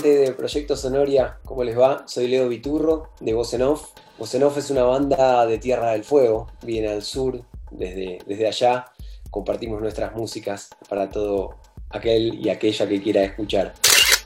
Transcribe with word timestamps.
de 0.00 0.32
Proyecto 0.32 0.76
Sonoria, 0.76 1.38
¿cómo 1.44 1.64
les 1.64 1.78
va? 1.78 2.04
Soy 2.06 2.26
Leo 2.26 2.48
Viturro 2.48 3.10
de 3.20 3.34
Voz 3.34 3.52
en 3.52 3.62
es 3.62 4.70
una 4.70 4.84
banda 4.84 5.44
de 5.44 5.58
Tierra 5.58 5.92
del 5.92 6.04
Fuego, 6.04 6.46
viene 6.62 6.88
al 6.88 7.02
sur, 7.02 7.42
desde, 7.70 8.18
desde 8.26 8.46
allá 8.46 8.86
compartimos 9.30 9.80
nuestras 9.80 10.14
músicas 10.14 10.70
para 10.88 11.10
todo 11.10 11.56
aquel 11.90 12.34
y 12.34 12.48
aquella 12.48 12.88
que 12.88 13.02
quiera 13.02 13.22
escuchar. 13.24 13.74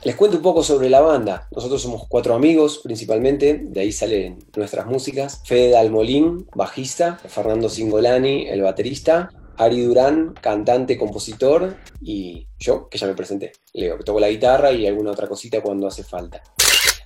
Les 0.03 0.15
cuento 0.15 0.37
un 0.37 0.43
poco 0.43 0.63
sobre 0.63 0.89
la 0.89 1.01
banda. 1.01 1.47
Nosotros 1.53 1.81
somos 1.81 2.07
cuatro 2.07 2.33
amigos 2.33 2.79
principalmente, 2.83 3.59
de 3.61 3.81
ahí 3.81 3.91
salen 3.91 4.39
nuestras 4.55 4.85
músicas. 4.85 5.41
Fede 5.43 5.71
Dalmolín, 5.71 6.47
bajista, 6.55 7.17
Fernando 7.27 7.67
Singolani, 7.67 8.47
el 8.47 8.61
baterista, 8.61 9.31
Ari 9.57 9.81
Durán, 9.81 10.33
cantante, 10.39 10.97
compositor, 10.97 11.77
y 12.01 12.47
yo, 12.59 12.87
que 12.89 12.97
ya 12.97 13.07
me 13.07 13.15
presenté, 13.15 13.51
Leo, 13.73 13.97
que 13.97 14.03
toco 14.03 14.19
la 14.19 14.29
guitarra 14.29 14.71
y 14.71 14.87
alguna 14.87 15.11
otra 15.11 15.27
cosita 15.27 15.61
cuando 15.61 15.87
hace 15.87 16.03
falta. 16.03 16.41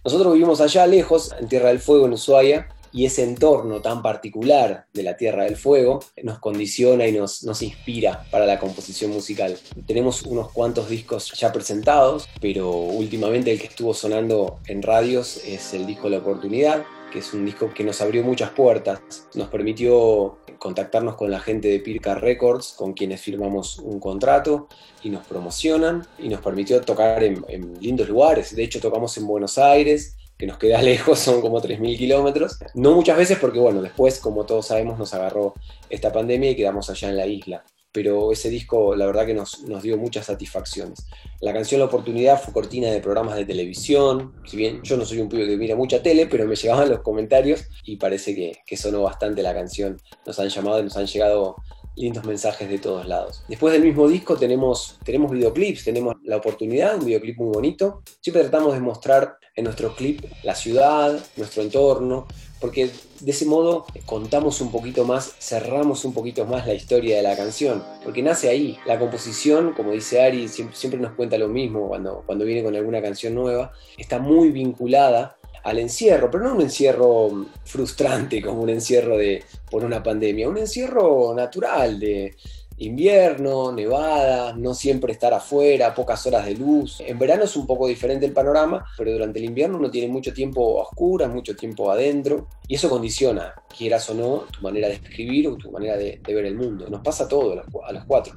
Nosotros 0.04 0.34
vivimos 0.34 0.62
allá 0.62 0.88
lejos, 0.88 1.34
en 1.40 1.48
Tierra 1.48 1.70
del 1.70 1.80
Fuego, 1.80 2.06
en 2.06 2.14
Ushuaia, 2.14 2.68
y 2.94 3.06
ese 3.06 3.24
entorno 3.24 3.82
tan 3.82 4.02
particular 4.02 4.86
de 4.94 5.04
la 5.04 5.16
Tierra 5.16 5.46
del 5.46 5.56
Fuego 5.56 6.02
nos 6.24 6.40
condiciona 6.40 7.08
y 7.08 7.14
nos, 7.14 7.44
nos 7.44 7.62
inspira 7.62 8.26
para 8.32 8.46
la 8.46 8.60
composición 8.60 9.12
musical. 9.12 9.58
Tenemos 9.88 10.24
unos 10.24 10.52
cuantos 10.52 10.90
discos 10.90 11.32
ya 11.34 11.54
presentados, 11.54 12.28
pero 12.42 12.70
últimamente 12.70 13.52
el 13.52 13.60
que 13.60 13.68
estuvo 13.68 13.94
sonando 13.94 14.60
en 14.68 14.82
radios 14.82 15.38
es 15.46 15.74
el 15.74 15.86
disco 15.86 16.10
La 16.10 16.18
Oportunidad, 16.18 16.84
que 17.12 17.20
es 17.20 17.34
un 17.34 17.46
disco 17.46 17.72
que 17.74 17.84
nos 17.84 18.02
abrió 18.02 18.24
muchas 18.24 18.52
puertas, 18.52 19.02
nos 19.36 19.50
permitió 19.50 20.38
contactarnos 20.58 21.16
con 21.16 21.30
la 21.30 21.40
gente 21.40 21.68
de 21.68 21.80
Pirca 21.80 22.16
Records, 22.16 22.74
con 22.74 22.94
quienes 22.94 23.22
firmamos 23.22 23.80
un 23.80 24.00
contrato 24.00 24.68
y 25.04 25.10
nos 25.10 25.26
promocionan, 25.28 26.08
y 26.18 26.30
nos 26.30 26.42
permitió 26.42 26.82
tocar 26.82 27.24
en, 27.24 27.44
en 27.48 27.80
lindos 27.80 28.10
lugares, 28.10 28.56
de 28.56 28.64
hecho 28.64 28.80
tocamos 28.80 29.18
en 29.18 29.28
Buenos 29.28 29.58
Aires, 29.58 30.18
que 30.42 30.48
nos 30.48 30.58
queda 30.58 30.82
lejos, 30.92 31.20
son 31.20 31.40
como 31.40 31.62
3.000 31.62 31.98
kilómetros. 31.98 32.58
No 32.74 32.94
muchas 32.96 33.16
veces 33.16 33.38
porque, 33.40 33.60
bueno, 33.60 33.82
después, 33.82 34.20
como 34.20 34.46
todos 34.46 34.68
sabemos, 34.68 34.98
nos 34.98 35.14
agarró 35.14 35.54
esta 35.90 36.12
pandemia 36.12 36.52
y 36.52 36.56
quedamos 36.56 36.90
allá 36.90 37.10
en 37.10 37.18
la 37.18 37.28
isla. 37.28 37.64
Pero 37.92 38.32
ese 38.32 38.50
disco, 38.50 38.96
la 38.96 39.06
verdad 39.06 39.26
que 39.26 39.34
nos, 39.34 39.64
nos 39.64 39.84
dio 39.84 39.98
muchas 39.98 40.26
satisfacciones. 40.26 41.06
La 41.42 41.54
canción 41.54 41.80
La 41.80 41.86
Oportunidad 41.86 42.42
fue 42.42 42.54
cortina 42.54 42.90
de 42.90 43.02
programas 43.02 43.36
de 43.36 43.46
televisión. 43.46 44.34
Si 44.46 44.56
bien 44.56 44.82
yo 44.84 44.98
no 44.98 45.06
soy 45.06 45.20
un 45.20 45.30
pibe 45.30 45.48
que 45.48 45.58
mira 45.58 45.76
mucha 45.76 46.02
tele, 46.02 46.28
pero 46.28 46.46
me 46.46 46.56
llegaban 46.56 46.90
los 46.90 47.02
comentarios 47.02 47.66
y 47.84 47.98
parece 47.98 48.34
que, 48.36 48.60
que 48.66 48.78
sonó 48.78 49.02
bastante 49.02 49.44
la 49.44 49.54
canción. 49.54 50.00
Nos 50.26 50.40
han 50.40 50.50
llamado 50.50 50.80
y 50.80 50.84
nos 50.84 50.96
han 50.98 51.08
llegado 51.08 51.56
lindos 51.96 52.26
mensajes 52.26 52.70
de 52.70 52.80
todos 52.80 53.08
lados. 53.08 53.44
Después 53.48 53.74
del 53.74 53.84
mismo 53.84 54.08
disco 54.08 54.38
tenemos, 54.38 54.98
tenemos 55.04 55.32
videoclips, 55.32 55.84
tenemos 55.84 56.16
la 56.24 56.38
oportunidad, 56.38 56.98
un 56.98 57.06
videoclip 57.06 57.38
muy 57.38 57.54
bonito. 57.54 58.02
Siempre 58.22 58.44
tratamos 58.44 58.74
de 58.74 58.80
mostrar 58.80 59.38
en 59.56 59.66
nuestro 59.66 59.96
clip 59.96 60.24
la 60.44 60.56
ciudad, 60.56 61.20
nuestro 61.38 61.62
entorno, 61.62 62.28
porque 62.62 62.92
de 63.20 63.32
ese 63.32 63.46
modo 63.46 63.86
contamos 64.06 64.62
un 64.62 64.72
poquito 64.72 65.04
más, 65.04 65.36
cerramos 65.40 66.06
un 66.06 66.14
poquito 66.14 66.46
más 66.46 66.68
la 66.68 66.76
historia 66.76 67.18
de 67.18 67.24
la 67.24 67.36
canción, 67.36 67.84
porque 68.04 68.22
nace 68.22 68.50
ahí. 68.50 68.78
La 68.86 69.00
composición, 69.00 69.74
como 69.74 69.92
dice 69.92 70.22
Ari, 70.22 70.48
siempre, 70.48 71.00
nos 71.00 71.14
cuenta 71.14 71.38
lo 71.40 71.48
mismo 71.48 71.88
cuando, 71.88 72.24
cuando 72.26 72.46
viene 72.46 72.64
con 72.64 72.76
alguna 72.76 73.02
canción 73.02 73.34
nueva, 73.34 73.74
está 73.98 74.20
muy 74.20 74.52
vinculada 74.52 75.38
al 75.64 75.80
encierro, 75.80 76.30
pero 76.32 76.46
no 76.46 76.56
un 76.56 76.62
encierro 76.62 77.48
frustrante 77.66 78.42
como 78.42 78.62
un 78.62 78.70
encierro 78.70 79.18
de, 79.18 79.44
por 79.70 79.84
una 79.84 80.02
pandemia, 80.02 80.48
un 80.48 80.58
encierro 80.58 81.34
natural 81.36 82.00
de 82.00 82.36
invierno, 82.82 83.72
nevada, 83.72 84.54
no 84.54 84.74
siempre 84.74 85.14
estar 85.14 85.34
afuera, 85.34 85.94
pocas 85.94 86.26
horas 86.26 86.46
de 86.46 86.56
luz. 86.56 87.02
En 87.02 87.20
verano 87.20 87.44
es 87.44 87.56
un 87.56 87.68
poco 87.68 87.88
diferente 87.88 88.26
el 88.26 88.34
panorama, 88.34 88.86
pero 88.98 89.12
durante 89.12 89.40
el 89.40 89.46
invierno 89.46 89.78
uno 89.78 89.92
tiene 89.92 90.12
mucho 90.12 90.34
tiempo 90.34 90.80
a 90.80 90.84
oscuras, 90.84 91.30
mucho 91.30 91.56
tiempo 91.56 91.92
adentro, 91.92 92.48
y 92.68 92.76
eso 92.76 92.90
condiciona, 92.90 93.54
quieras 93.76 94.10
o 94.10 94.16
no, 94.16 94.46
tu 94.52 94.62
manera 94.62 94.88
de 94.88 94.96
escribir 94.96 95.48
o 95.48 95.58
tu 95.58 95.72
manera 95.72 95.96
de, 95.96 96.20
ver 96.26 96.46
el 96.46 96.56
mundo. 96.56 96.88
Nos 96.90 97.02
pasa 97.02 97.28
todo 97.28 97.54
a 97.54 97.92
los 97.92 98.06
cuatro. 98.06 98.34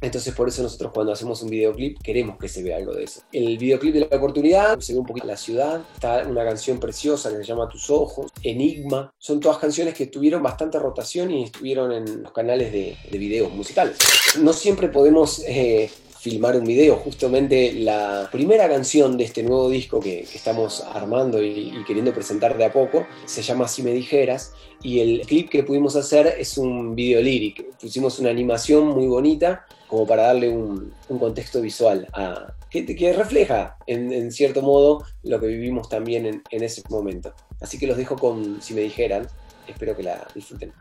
Entonces 0.00 0.34
por 0.34 0.48
eso 0.48 0.62
nosotros 0.62 0.92
cuando 0.94 1.12
hacemos 1.12 1.42
un 1.42 1.50
videoclip 1.50 2.00
queremos 2.02 2.38
que 2.38 2.48
se 2.48 2.62
vea 2.62 2.76
algo 2.76 2.94
de 2.94 3.04
eso. 3.04 3.22
El 3.32 3.58
videoclip 3.58 3.94
de 3.94 4.00
la 4.00 4.16
oportunidad 4.16 4.78
se 4.80 4.94
ve 4.94 4.98
un 4.98 5.06
poquito 5.06 5.26
la 5.26 5.36
ciudad, 5.36 5.82
está 5.94 6.24
una 6.26 6.44
canción 6.44 6.78
preciosa 6.78 7.30
que 7.30 7.36
se 7.36 7.44
llama 7.44 7.68
Tus 7.68 7.90
Ojos, 7.90 8.30
Enigma, 8.42 9.12
son 9.18 9.40
todas 9.40 9.58
canciones 9.58 9.94
que 9.94 10.06
tuvieron 10.06 10.42
bastante 10.42 10.78
rotación 10.78 11.30
y 11.30 11.44
estuvieron 11.44 11.92
en 11.92 12.22
los 12.22 12.32
canales 12.32 12.72
de, 12.72 12.96
videos 13.10 13.52
musicales. 13.52 13.98
No 14.40 14.52
siempre 14.52 14.88
podemos... 14.88 15.42
Eh, 15.46 15.90
filmar 16.20 16.54
un 16.54 16.64
video. 16.64 16.96
Justamente 16.96 17.72
la 17.72 18.28
primera 18.30 18.68
canción 18.68 19.16
de 19.16 19.24
este 19.24 19.42
nuevo 19.42 19.70
disco 19.70 20.00
que, 20.00 20.20
estamos 20.20 20.82
armando 20.92 21.42
y, 21.42 21.82
queriendo 21.86 22.12
presentar 22.12 22.58
de 22.58 22.66
a 22.66 22.72
poco 22.72 23.06
se 23.24 23.40
llama 23.40 23.66
Si 23.66 23.82
me 23.82 23.92
dijeras 23.92 24.52
y 24.82 25.00
el 25.00 25.22
clip 25.22 25.48
que 25.48 25.62
pudimos 25.62 25.96
hacer 25.96 26.26
es 26.38 26.58
un 26.58 26.94
video 26.94 27.22
lyric. 27.22 27.64
Pusimos 27.80 28.18
una 28.18 28.28
animación 28.28 28.88
muy 28.88 29.06
bonita 29.06 29.64
como 29.90 30.06
para 30.06 30.28
darle 30.28 30.48
un, 30.48 30.92
contexto 31.18 31.60
visual 31.60 32.06
a, 32.12 32.54
que, 32.70 33.12
refleja 33.12 33.76
en, 33.88 34.30
cierto 34.30 34.62
modo 34.62 35.04
lo 35.24 35.40
que 35.40 35.48
vivimos 35.48 35.88
también 35.88 36.42
en 36.48 36.62
ese 36.62 36.82
momento. 36.88 37.34
Así 37.60 37.76
que 37.76 37.88
los 37.88 37.96
dejo 37.96 38.16
con 38.16 38.62
Si 38.62 38.72
me 38.72 38.82
dijeran, 38.82 39.26
espero 39.66 39.96
que 39.96 40.04
la 40.04 40.26
disfruten. 40.32 40.72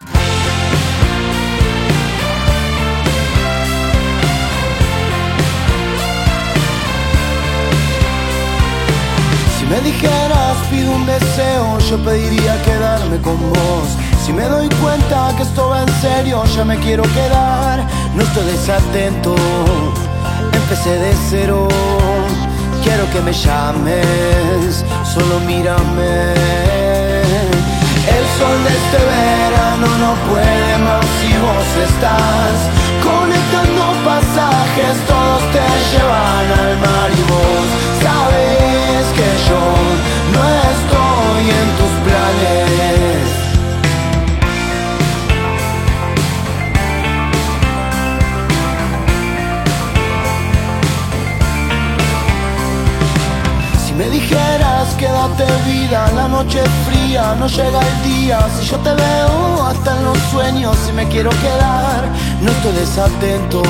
Si 9.58 9.66
me 9.66 9.82
dijeras 9.82 10.68
pido 10.70 10.92
un 10.96 11.06
deseo, 11.08 11.80
yo 11.80 12.04
pediría 12.06 12.62
quedarme 12.62 13.18
con 13.24 13.40
vos 13.50 14.09
si 14.30 14.34
me 14.34 14.44
doy 14.44 14.70
cuenta 14.82 15.34
que 15.36 15.42
esto 15.42 15.70
va 15.70 15.82
en 15.82 15.94
serio, 16.02 16.44
ya 16.56 16.64
me 16.64 16.78
quiero 16.78 17.02
quedar. 17.02 17.84
No 18.16 18.22
estoy 18.22 18.46
desatento, 18.46 19.36
empecé 20.54 20.92
de 21.06 21.14
cero. 21.30 21.68
Quiero 22.84 23.10
que 23.12 23.22
me 23.22 23.34
llames, 23.34 24.86
solo 25.14 25.40
mírame. 25.48 26.14
El 28.18 28.26
sol 28.38 28.58
de 28.66 28.74
este 28.82 29.00
verano 29.16 29.88
no 30.04 30.12
puede 30.30 30.78
más 30.86 31.06
si 31.20 31.32
vos 31.46 31.70
estás 31.90 32.56
conectando 33.10 33.84
pasajes, 34.06 34.96
vida, 55.66 56.12
la 56.16 56.28
noche 56.28 56.62
fría, 56.88 57.36
no 57.40 57.48
llega 57.48 57.80
el 57.80 58.04
día. 58.04 58.40
Si 58.58 58.68
yo 58.68 58.78
te 58.78 58.94
veo 58.94 59.66
hasta 59.66 59.98
en 59.98 60.06
los 60.06 60.18
sueños, 60.32 60.78
si 60.86 60.92
me 60.92 61.08
quiero 61.08 61.30
quedar, 61.30 62.04
no 62.42 62.52
estoy 62.52 62.74
desatento. 62.74 63.62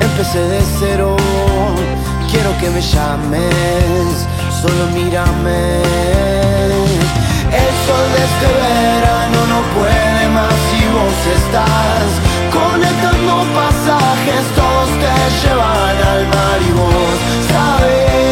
Empecé 0.00 0.40
de 0.40 0.60
cero, 0.78 1.16
quiero 2.30 2.56
que 2.58 2.70
me 2.70 2.80
llames, 2.80 4.26
solo 4.60 4.86
mírame. 4.94 5.82
El 7.62 7.72
sol 7.86 8.06
de 8.14 8.22
este 8.30 8.48
verano 8.64 9.38
no 9.52 9.60
puede 9.76 10.28
más 10.36 10.54
si 10.68 10.82
vos 10.94 11.20
estás 11.38 12.08
conectando 12.52 13.32
pasajes, 13.54 14.42
todos 14.54 14.90
te 15.02 15.12
llevan 15.42 15.96
al 16.12 16.26
mar 16.28 16.58
y 16.68 16.72
vos 16.72 17.16
sabes 17.50 18.29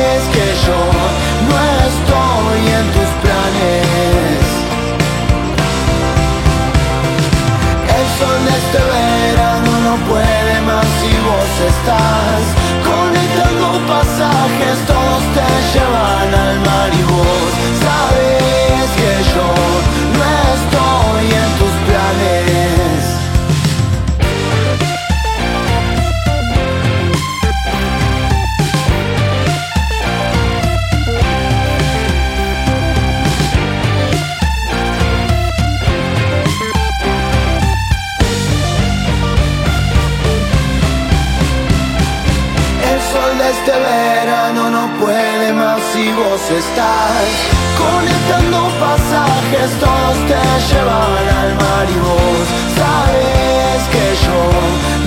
estás 46.57 47.29
conectando 47.77 48.71
pasajes, 48.81 49.69
todos 49.79 50.17
te 50.27 50.41
llevan 50.73 51.27
al 51.43 51.55
mar 51.57 51.87
y 51.93 51.99
vos 52.01 52.45
sabes 52.73 53.81
que 53.93 54.07
yo 54.25 54.41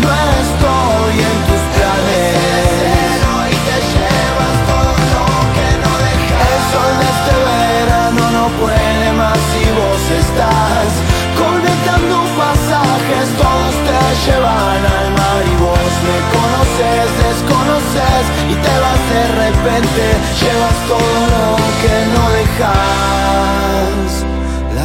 no 0.01 0.09
estoy 0.37 1.13
en 1.17 1.37
tus 1.49 1.63
planes. 1.73 3.17
Y 3.49 3.57
te 3.67 3.77
llevas 3.89 4.57
todo 4.69 4.93
lo 5.15 5.25
que 5.55 5.69
no 5.81 5.91
dejas. 6.05 6.45
El 6.53 6.61
sol 6.71 6.93
de 7.01 7.07
este 7.15 7.35
verano 7.49 8.23
no 8.37 8.45
puede 8.61 9.11
más 9.13 9.39
si 9.49 9.65
vos 9.79 10.03
estás 10.21 10.89
conectando 11.41 12.15
pasajes, 12.37 13.27
todos 13.41 13.75
te 13.87 13.99
llevan 14.29 14.81
al 14.97 15.07
mar 15.17 15.41
y 15.41 15.55
vos 15.57 15.91
me 16.05 16.17
conoces, 16.37 17.07
desconoces 17.25 18.23
y 18.45 18.55
te 18.55 18.73
vas 18.83 19.01
de 19.11 19.23
repente, 19.43 20.03
llevas 20.39 20.77
todo 20.87 21.20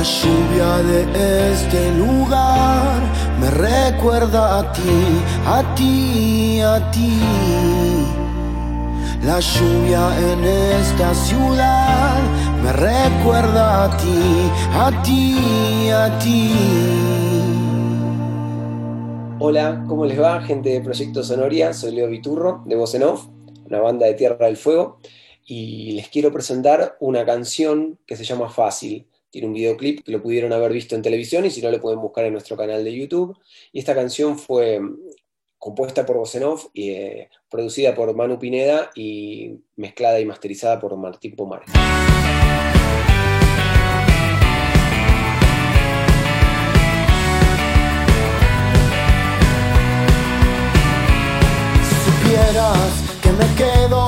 lluvia 0.07 0.83
de 0.85 1.53
este 1.53 1.91
lugar 1.97 3.03
me 3.41 3.51
recuerda 3.51 4.61
a 4.61 4.73
ti, 4.73 4.81
a 5.45 5.75
ti, 5.75 6.61
a 6.61 6.91
ti. 6.93 7.19
La 9.25 9.41
lluvia 9.41 10.05
en 10.31 10.45
esta 10.45 11.13
ciudad 11.13 12.21
me 12.63 12.73
recuerda 12.73 13.85
a 13.85 13.97
ti, 13.97 14.51
a 14.75 15.03
ti, 15.03 15.91
a 15.91 16.19
ti. 16.21 16.53
Hola, 19.41 19.85
¿cómo 19.89 20.07
les 20.07 20.21
va, 20.21 20.41
gente 20.41 20.71
de 20.71 20.81
Proyecto 20.81 21.25
Sonoria? 21.25 21.73
Soy 21.75 21.93
Leo 21.93 22.09
Viturro, 22.09 22.63
de 22.65 22.77
Voz 22.77 22.95
en 22.95 23.03
Off, 23.03 23.27
una 23.69 23.81
banda 23.81 24.07
de 24.07 24.15
Tierra 24.15 24.47
del 24.47 24.57
Fuego, 24.57 24.99
y 25.45 25.93
les 25.93 26.09
quiero 26.09 26.33
presentar 26.33 26.97
una 27.01 27.27
canción 27.27 27.99
que 28.07 28.17
se 28.17 28.25
llama 28.25 28.49
Fácil. 28.49 29.07
Tiene 29.37 29.49
un 29.49 29.53
videoclip 29.53 30.03
que 30.03 30.13
lo 30.13 30.23
pudieron 30.23 30.55
haber 30.55 30.73
visto 30.73 30.95
en 30.95 31.03
televisión 31.03 31.45
y 31.45 31.51
si 31.51 31.61
no 31.61 31.71
lo 31.71 31.79
pueden 31.79 32.01
buscar 32.01 32.25
en 32.25 32.33
nuestro 32.33 32.57
canal 32.57 32.83
de 32.83 32.97
YouTube. 32.97 33.37
Y 33.71 33.81
esta 33.81 33.95
canción 33.95 34.39
fue 34.39 34.81
mm, 34.81 34.97
compuesta 35.59 36.07
por 36.07 36.17
Voz 36.17 36.35
en 36.37 36.45
Off 36.45 36.69
y 36.73 36.89
eh, 36.93 37.29
producida 37.51 37.95
por 37.95 38.17
Manu 38.17 38.39
Pineda 38.39 38.91
y 38.95 39.61
mezclada 39.77 40.19
y 40.21 40.25
masterizada 40.25 40.81
por 40.81 40.97
Martín 40.97 41.37
Pomar. 41.37 41.65
Si 51.83 51.95
supieras 52.11 53.21
que 53.23 53.33
me 53.33 53.55
quedo, 53.55 54.07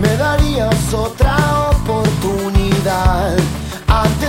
me 0.00 0.16
darías 0.16 0.92
otra 0.92 1.25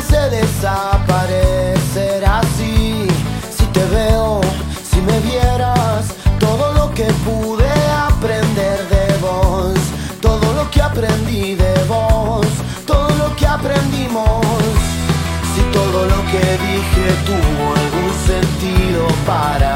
De 0.09 0.29
desaparecer 0.29 2.23
así, 2.25 3.07
si 3.49 3.65
te 3.73 3.83
veo, 3.85 4.39
si 4.89 5.01
me 5.01 5.19
vieras, 5.19 6.13
todo 6.39 6.71
lo 6.73 6.93
que 6.93 7.05
pude 7.25 7.69
aprender 8.09 8.87
de 8.87 9.17
vos, 9.17 9.73
todo 10.21 10.53
lo 10.53 10.71
que 10.71 10.81
aprendí 10.81 11.55
de 11.55 11.73
vos, 11.89 12.47
todo 12.85 13.09
lo 13.17 13.35
que 13.35 13.47
aprendimos. 13.47 14.45
Si 15.53 15.61
todo 15.73 16.05
lo 16.05 16.19
que 16.31 16.43
dije 16.67 17.05
tuvo 17.25 17.63
algún 17.81 18.13
sentido 18.25 19.07
para 19.25 19.66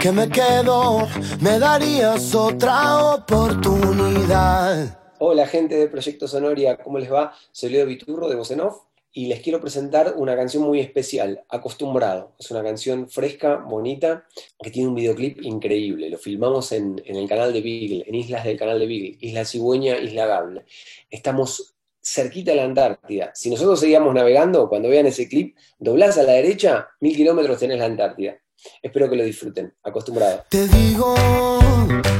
que 0.00 0.10
me 0.12 0.28
quedo, 0.30 1.06
me 1.42 1.58
darías 1.58 2.34
otra 2.34 3.12
oportunidad. 3.16 4.98
Hola 5.18 5.46
gente 5.46 5.74
de 5.74 5.88
Proyecto 5.88 6.26
Sonoria, 6.26 6.78
¿cómo 6.78 6.98
les 6.98 7.12
va? 7.12 7.34
Soy 7.52 7.68
Leo 7.68 7.84
Viturro 7.84 8.26
de 8.30 8.34
Voz 8.34 8.50
en 8.50 8.62
Off 8.62 8.78
y 9.12 9.26
les 9.26 9.40
quiero 9.40 9.60
presentar 9.60 10.14
una 10.16 10.34
canción 10.34 10.62
muy 10.62 10.80
especial, 10.80 11.44
Acostumbrado. 11.50 12.32
Es 12.38 12.50
una 12.50 12.62
canción 12.62 13.10
fresca, 13.10 13.56
bonita, 13.56 14.24
que 14.62 14.70
tiene 14.70 14.88
un 14.88 14.94
videoclip 14.94 15.42
increíble. 15.42 16.08
Lo 16.08 16.16
filmamos 16.16 16.72
en, 16.72 17.02
en 17.04 17.16
el 17.16 17.28
canal 17.28 17.52
de 17.52 17.60
Beagle, 17.60 18.04
en 18.06 18.14
islas 18.14 18.44
del 18.44 18.58
canal 18.58 18.78
de 18.78 18.86
Beagle, 18.86 19.18
Isla 19.20 19.44
Cigüeña, 19.44 19.98
Isla 19.98 20.24
Gable. 20.24 20.64
Estamos 21.10 21.74
cerquita 22.00 22.52
de 22.52 22.56
la 22.56 22.64
Antártida. 22.64 23.32
Si 23.34 23.50
nosotros 23.50 23.78
seguíamos 23.78 24.14
navegando, 24.14 24.66
cuando 24.70 24.88
vean 24.88 25.04
ese 25.04 25.28
clip, 25.28 25.58
doblás 25.78 26.16
a 26.16 26.22
la 26.22 26.32
derecha, 26.32 26.88
mil 27.00 27.14
kilómetros 27.14 27.58
tenés 27.58 27.78
la 27.78 27.84
Antártida. 27.84 28.38
Espero 28.82 29.08
que 29.08 29.16
lo 29.16 29.24
disfruten. 29.24 29.74
Acostumbrado. 29.82 30.44
Te 30.48 30.66
digo, 30.68 31.14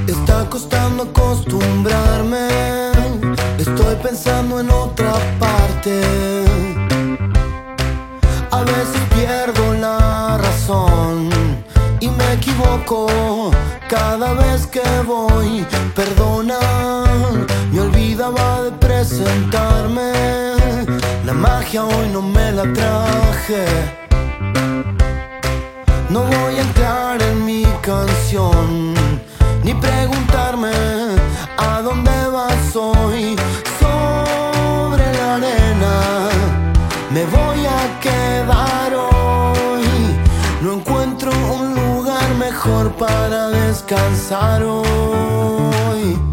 está 0.06 0.48
costando 0.48 1.04
acostumbrarme. 1.04 2.48
Estoy 3.58 3.96
pensando 4.02 4.60
en 4.60 4.70
otra 4.70 5.12
parte. 5.38 6.02
A 8.50 8.62
veces 8.62 9.00
pierdo 9.14 9.74
la 9.74 10.38
razón 10.38 11.30
y 12.00 12.08
me 12.08 12.32
equivoco 12.34 13.50
cada 13.88 14.32
vez 14.34 14.66
que 14.66 14.82
voy. 15.06 15.66
Perdona, 15.94 16.58
me 17.72 17.80
olvidaba 17.80 18.62
de 18.62 18.72
presentarme. 18.72 20.12
La 21.24 21.32
magia 21.34 21.84
hoy 21.84 22.08
no 22.12 22.22
me 22.22 22.52
la 22.52 22.72
traje. 22.72 23.99
No 26.10 26.24
voy 26.24 26.56
a 26.56 26.62
entrar 26.62 27.22
en 27.22 27.44
mi 27.44 27.62
canción 27.82 28.94
ni 29.62 29.72
preguntarme 29.74 30.72
a 31.56 31.82
dónde 31.82 32.10
vas 32.32 32.74
hoy 32.74 33.36
sobre 33.78 35.04
la 35.18 35.36
arena. 35.36 36.28
Me 37.12 37.24
voy 37.26 37.64
a 37.64 38.00
quedar 38.00 38.92
hoy. 38.92 39.86
No 40.62 40.72
encuentro 40.72 41.30
un 41.30 41.76
lugar 41.76 42.28
mejor 42.40 42.90
para 42.94 43.50
descansar 43.50 44.64
hoy. 44.64 46.29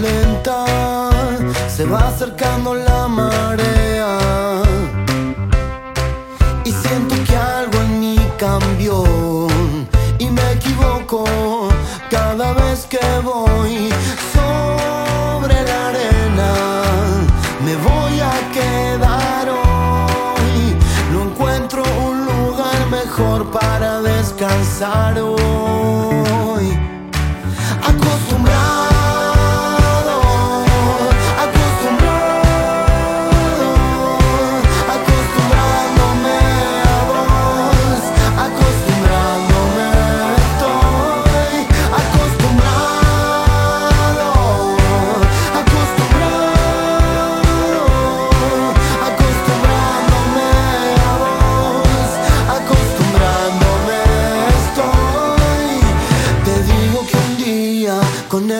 Lenta 0.00 0.64
se 1.68 1.84
va 1.84 2.08
acercando 2.08 2.74
la 2.74 3.08
marea. 3.08 4.18
Y 6.64 6.72
siento 6.72 7.14
que 7.26 7.36
algo 7.36 7.78
en 7.80 8.00
mí 8.00 8.16
cambió. 8.38 9.04
Y 10.18 10.26
me 10.30 10.52
equivoco 10.52 11.24
cada 12.10 12.52
vez 12.54 12.86
que 12.86 13.06
voy 13.22 13.90
sobre 14.34 15.62
la 15.68 15.88
arena. 15.88 16.52
Me 17.64 17.76
voy 17.76 18.20
a 18.20 18.34
quedar 18.52 19.48
hoy. 19.48 20.76
No 21.12 21.22
encuentro 21.22 21.82
un 22.08 22.26
lugar 22.26 22.80
mejor 22.90 23.50
para 23.50 24.02
descansar 24.02 25.18
hoy. 25.18 25.99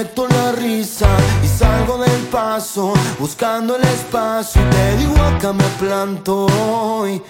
Conecto 0.00 0.26
la 0.28 0.52
risa 0.52 1.08
y 1.44 1.46
salgo 1.46 1.98
del 1.98 2.22
paso 2.32 2.94
buscando 3.18 3.76
el 3.76 3.82
espacio. 3.82 4.62
Y 4.62 4.70
te 4.70 4.96
digo 4.96 5.14
acá 5.22 5.52
me 5.52 5.64
planto 5.78 6.46
hoy. 6.46 7.20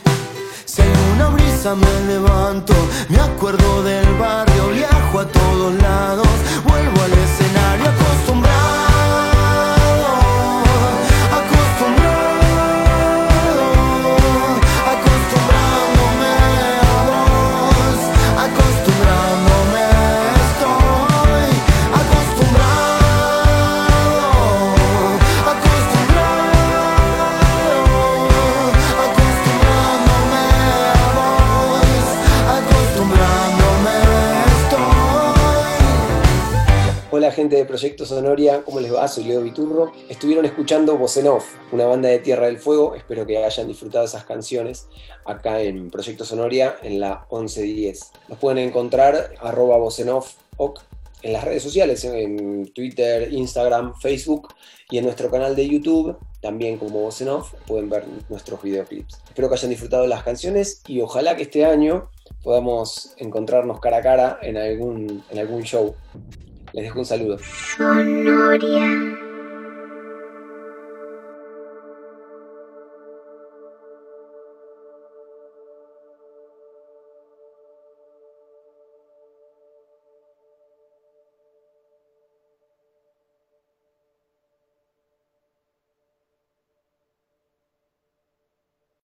Si 0.67 0.83
una 1.15 1.31
brisa 1.31 1.75
me 1.75 2.07
levanto, 2.07 2.73
me 3.09 3.19
acuerdo 3.19 3.83
del 3.83 4.07
barrio, 4.15 4.69
viajo 4.69 5.19
a 5.19 5.27
todos 5.27 5.75
lados, 5.83 6.29
vuelvo 6.63 7.03
al 7.03 7.13
escenario 7.13 7.87
acostumbrado, 7.91 8.90
gente 37.33 37.57
de 37.57 37.65
Proyecto 37.65 38.07
Sonoria, 38.07 38.63
¿cómo 38.65 38.81
les 38.81 38.95
va? 38.95 39.07
Soy 39.09 39.25
Leo 39.25 39.43
Viturro. 39.43 39.93
Estuvieron 40.09 40.45
escuchando 40.45 40.97
Voz 40.97 41.19
una 41.73 41.85
banda 41.85 42.09
de 42.09 42.19
Tierra 42.19 42.47
del 42.47 42.59
Fuego. 42.59 42.95
Espero 42.95 43.27
que 43.27 43.45
hayan 43.45 43.69
disfrutado 43.69 44.05
esas 44.05 44.25
canciones 44.25 44.87
acá 45.25 45.61
en 45.61 45.91
Proyecto 45.91 46.25
Sonoria 46.25 46.77
en 46.83 47.01
la 47.01 47.27
1110. 47.31 48.13
Nos 48.29 48.39
pueden 48.39 48.59
encontrar 48.59 49.35
arroba 49.41 49.77
en 51.23 51.33
las 51.33 51.45
redes 51.45 51.63
sociales, 51.63 52.05
en 52.05 52.73
Twitter, 52.73 53.33
Instagram, 53.33 53.95
Facebook 54.01 54.55
y 54.91 54.99
en 54.99 55.05
nuestro 55.05 55.31
canal 55.31 55.55
de 55.55 55.69
YouTube, 55.69 56.17
también 56.41 56.79
como 56.79 57.01
Voz 57.01 57.23
pueden 57.67 57.91
ver 57.91 58.05
nuestros 58.29 58.63
videoclips. 58.63 59.19
Espero 59.27 59.49
que 59.49 59.55
hayan 59.55 59.71
disfrutado 59.71 60.07
las 60.07 60.23
canciones 60.23 60.83
y 60.87 61.01
ojalá 61.01 61.37
que 61.37 61.43
este 61.43 61.65
año 61.65 62.09
podamos 62.43 63.15
encontrarnos 63.19 63.81
cara 63.81 63.99
a 63.99 64.03
cara 64.03 64.39
en 64.43 64.57
algún, 64.57 65.23
en 65.31 65.39
algún 65.39 65.63
show. 65.63 65.95
Les 66.73 66.85
dejo 66.85 67.01
un 67.01 67.05
saludo. 67.05 67.39
Sonoria. 67.77 69.30